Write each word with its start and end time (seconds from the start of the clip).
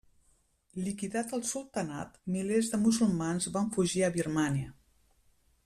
Liquidat 0.85 1.33
el 1.37 1.43
sultanat, 1.49 2.17
milers 2.37 2.71
de 2.73 2.79
musulmans 2.87 3.47
van 3.59 3.69
fugir 3.77 4.05
a 4.09 4.13
Birmània. 4.17 4.75